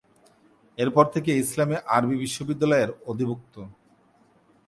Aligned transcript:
এরপর 0.77 1.05
থেকে 1.13 1.31
ইসলামি 1.43 1.75
আরবি 1.95 2.15
বিশ্ববিদ্যালয়ের 2.23 2.89
অধিভুক্ত। 3.11 3.55